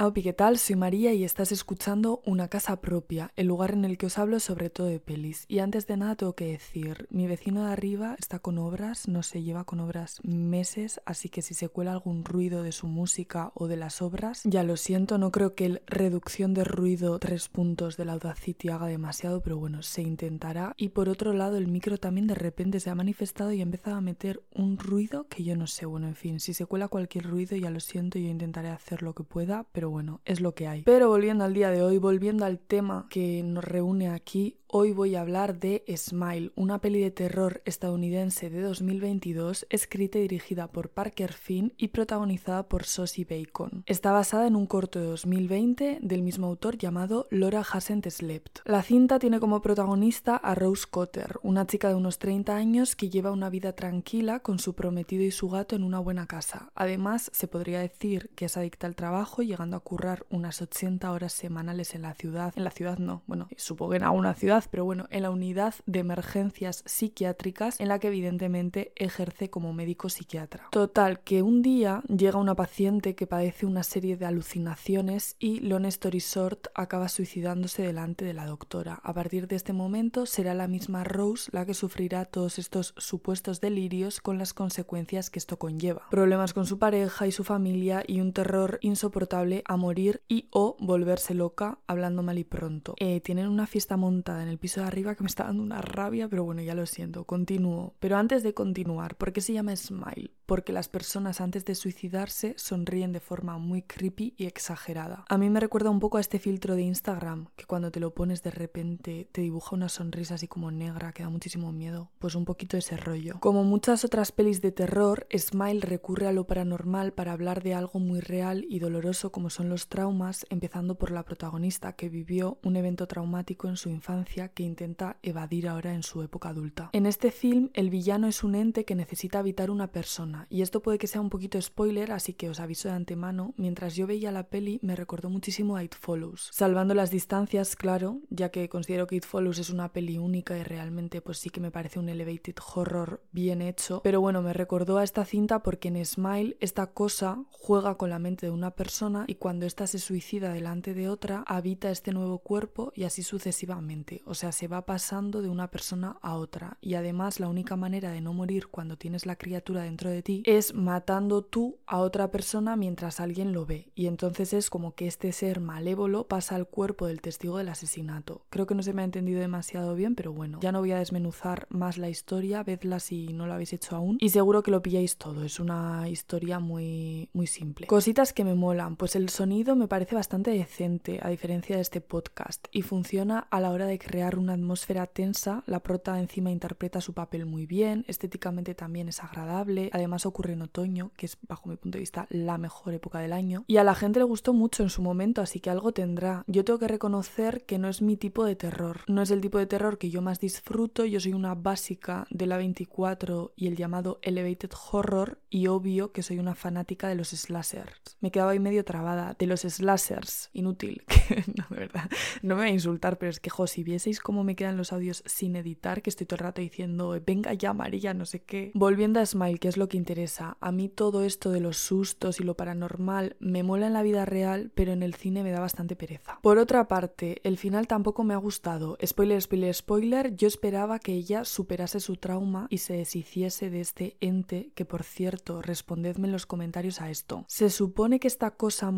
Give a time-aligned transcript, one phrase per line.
[0.00, 0.58] Aupi, ¿qué tal?
[0.58, 4.38] Soy María y estás escuchando Una Casa Propia, el lugar en el que os hablo
[4.38, 5.44] sobre todo de pelis.
[5.48, 9.24] Y antes de nada tengo que decir, mi vecino de arriba está con obras, no
[9.24, 13.50] se lleva con obras meses, así que si se cuela algún ruido de su música
[13.56, 17.48] o de las obras, ya lo siento, no creo que el reducción de ruido tres
[17.48, 20.74] puntos de la Audacity haga demasiado, pero bueno, se intentará.
[20.76, 23.96] Y por otro lado, el micro también de repente se ha manifestado y ha empezado
[23.96, 27.24] a meter un ruido que yo no sé, bueno, en fin, si se cuela cualquier
[27.24, 30.68] ruido, ya lo siento, yo intentaré hacer lo que pueda, pero bueno, es lo que
[30.68, 30.82] hay.
[30.82, 35.14] Pero volviendo al día de hoy, volviendo al tema que nos reúne aquí, Hoy voy
[35.14, 40.90] a hablar de Smile, una peli de terror estadounidense de 2022, escrita y dirigida por
[40.90, 43.82] Parker Finn y protagonizada por Sosie Bacon.
[43.86, 48.58] Está basada en un corto de 2020 del mismo autor llamado Laura Hasn't Slept.
[48.66, 53.08] La cinta tiene como protagonista a Rose Cotter, una chica de unos 30 años que
[53.08, 56.72] lleva una vida tranquila con su prometido y su gato en una buena casa.
[56.74, 61.32] Además, se podría decir que es adicta al trabajo, llegando a currar unas 80 horas
[61.32, 62.52] semanales en la ciudad.
[62.56, 65.74] En la ciudad no, bueno, supongo que en alguna ciudad pero bueno, en la unidad
[65.86, 70.68] de emergencias psiquiátricas en la que evidentemente ejerce como médico psiquiatra.
[70.70, 75.86] Total, que un día llega una paciente que padece una serie de alucinaciones y Long
[75.86, 79.00] Story Short acaba suicidándose delante de la doctora.
[79.02, 83.60] A partir de este momento será la misma Rose la que sufrirá todos estos supuestos
[83.60, 86.08] delirios con las consecuencias que esto conlleva.
[86.10, 90.76] Problemas con su pareja y su familia y un terror insoportable a morir y o
[90.80, 92.94] volverse loca hablando mal y pronto.
[92.98, 95.80] Eh, tienen una fiesta montada en el piso de arriba que me está dando una
[95.80, 97.94] rabia, pero bueno, ya lo siento, continúo.
[98.00, 100.32] Pero antes de continuar, ¿por qué se llama Smile?
[100.46, 105.24] Porque las personas antes de suicidarse sonríen de forma muy creepy y exagerada.
[105.28, 108.14] A mí me recuerda un poco a este filtro de Instagram, que cuando te lo
[108.14, 112.10] pones de repente te dibuja una sonrisa así como negra, que da muchísimo miedo.
[112.18, 113.38] Pues un poquito ese rollo.
[113.40, 117.98] Como muchas otras pelis de terror, Smile recurre a lo paranormal para hablar de algo
[118.00, 122.76] muy real y doloroso como son los traumas, empezando por la protagonista que vivió un
[122.76, 126.90] evento traumático en su infancia que intenta evadir ahora en su época adulta.
[126.92, 130.80] En este film, el villano es un ente que necesita habitar una persona, y esto
[130.80, 134.30] puede que sea un poquito spoiler, así que os aviso de antemano, mientras yo veía
[134.30, 139.08] la peli me recordó muchísimo a It Follows, salvando las distancias, claro, ya que considero
[139.08, 142.08] que It Follows es una peli única y realmente pues sí que me parece un
[142.08, 146.92] elevated horror bien hecho, pero bueno, me recordó a esta cinta porque en Smile esta
[146.92, 151.08] cosa juega con la mente de una persona y cuando ésta se suicida delante de
[151.08, 153.78] otra, habita este nuevo cuerpo y así sucesivamente
[154.24, 156.78] o sea, se va pasando de una persona a otra.
[156.80, 160.42] Y además la única manera de no morir cuando tienes la criatura dentro de ti
[160.46, 163.90] es matando tú a otra persona mientras alguien lo ve.
[163.94, 168.42] Y entonces es como que este ser malévolo pasa al cuerpo del testigo del asesinato.
[168.50, 170.98] Creo que no se me ha entendido demasiado bien, pero bueno, ya no voy a
[170.98, 174.18] desmenuzar más la historia, vedla si no lo habéis hecho aún.
[174.20, 177.86] Y seguro que lo pilláis todo, es una historia muy, muy simple.
[177.86, 182.00] Cositas que me molan, pues el sonido me parece bastante decente, a diferencia de este
[182.00, 187.00] podcast, y funciona a la hora de crear una atmósfera tensa, la prota encima interpreta
[187.00, 191.68] su papel muy bien, estéticamente también es agradable, además ocurre en otoño, que es bajo
[191.68, 194.52] mi punto de vista la mejor época del año, y a la gente le gustó
[194.52, 196.44] mucho en su momento, así que algo tendrá.
[196.46, 199.58] Yo tengo que reconocer que no es mi tipo de terror, no es el tipo
[199.58, 203.76] de terror que yo más disfruto, yo soy una básica de la 24 y el
[203.76, 208.16] llamado elevated horror, y obvio que soy una fanática de los slashers.
[208.20, 212.10] Me quedaba ahí medio trabada, de los slashers, inútil, que no, verdad,
[212.42, 214.92] no me voy a insultar, pero es que, jo, si vieseis cómo me quedan los
[214.92, 218.70] audios sin editar, que estoy todo el rato diciendo, venga ya María, no sé qué.
[218.74, 222.40] Volviendo a Smile, que es lo que interesa, a mí todo esto de los sustos
[222.40, 225.60] y lo paranormal me mola en la vida real, pero en el cine me da
[225.60, 226.38] bastante pereza.
[226.42, 228.96] Por otra parte, el final tampoco me ha gustado.
[229.04, 234.16] Spoiler, spoiler, spoiler, yo esperaba que ella superase su trauma y se deshiciese de este
[234.20, 237.44] ente, que por cierto, respondedme en los comentarios a esto.
[237.48, 238.90] Se supone que esta cosa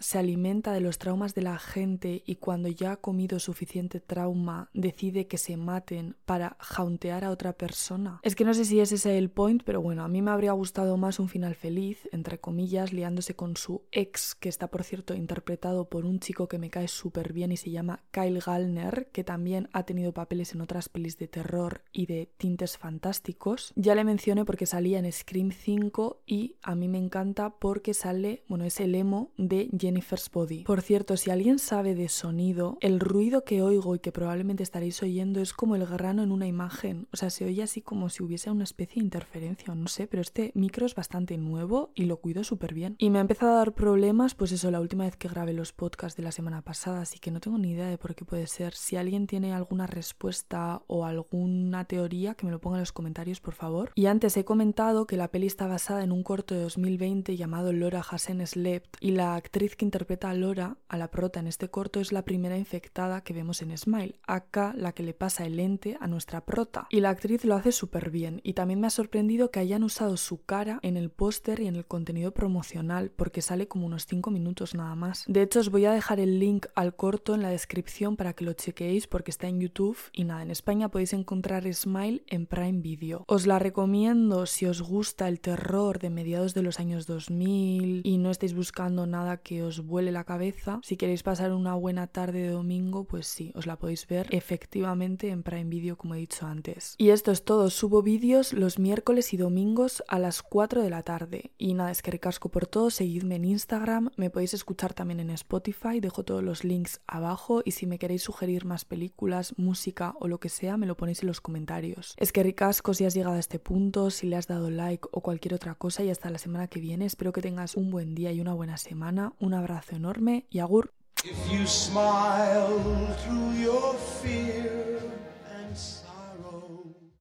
[0.00, 4.70] se alimenta de los traumas de la gente y cuando ya ha comido suficiente trauma
[4.72, 8.20] decide que se maten para jauntear a otra persona.
[8.22, 10.52] Es que no sé si es ese el point, pero bueno, a mí me habría
[10.52, 15.14] gustado más un final feliz, entre comillas, liándose con su ex, que está por cierto
[15.14, 19.24] interpretado por un chico que me cae súper bien y se llama Kyle Gallner, que
[19.24, 23.72] también ha tenido papeles en otras pelis de terror y de tintes fantásticos.
[23.76, 28.44] Ya le mencioné porque salía en Scream 5 y a mí me encanta porque sale,
[28.48, 29.32] bueno, es el emo
[29.78, 30.64] Jennifer's Body.
[30.64, 35.02] Por cierto, si alguien sabe de sonido, el ruido que oigo y que probablemente estaréis
[35.02, 37.08] oyendo es como el grano en una imagen.
[37.12, 40.22] O sea, se oye así como si hubiese una especie de interferencia, no sé, pero
[40.22, 42.94] este micro es bastante nuevo y lo cuido súper bien.
[42.98, 45.72] Y me ha empezado a dar problemas, pues eso, la última vez que grabé los
[45.72, 48.46] podcasts de la semana pasada, así que no tengo ni idea de por qué puede
[48.46, 48.74] ser.
[48.74, 53.40] Si alguien tiene alguna respuesta o alguna teoría, que me lo ponga en los comentarios,
[53.40, 53.92] por favor.
[53.94, 57.72] Y antes he comentado que la peli está basada en un corto de 2020 llamado
[57.72, 61.68] Laura Hassan Slept y la actriz que interpreta a Laura, a la prota en este
[61.68, 65.56] corto, es la primera infectada que vemos en Smile, acá la que le pasa el
[65.56, 66.86] lente a nuestra prota.
[66.90, 70.16] Y la actriz lo hace súper bien y también me ha sorprendido que hayan usado
[70.16, 74.30] su cara en el póster y en el contenido promocional porque sale como unos 5
[74.30, 75.24] minutos nada más.
[75.26, 78.44] De hecho os voy a dejar el link al corto en la descripción para que
[78.44, 82.80] lo chequeéis porque está en YouTube y nada, en España podéis encontrar Smile en Prime
[82.80, 83.24] Video.
[83.26, 88.18] Os la recomiendo si os gusta el terror de mediados de los años 2000 y
[88.18, 90.80] no estáis buscando nada que os vuele la cabeza.
[90.82, 95.28] Si queréis pasar una buena tarde de domingo, pues sí, os la podéis ver efectivamente
[95.28, 96.94] en Prime Video como he dicho antes.
[96.98, 101.02] Y esto es todo, subo vídeos los miércoles y domingos a las 4 de la
[101.02, 101.52] tarde.
[101.58, 105.30] Y nada, es que recasco por todo, seguidme en Instagram, me podéis escuchar también en
[105.30, 110.28] Spotify, dejo todos los links abajo y si me queréis sugerir más películas, música o
[110.28, 112.14] lo que sea, me lo ponéis en los comentarios.
[112.16, 115.20] Es que ricasco si has llegado a este punto, si le has dado like o
[115.20, 117.06] cualquier otra cosa y hasta la semana que viene.
[117.06, 119.19] Espero que tengas un buen día y una buena semana.
[119.38, 120.92] Un abrazo enorme y agur.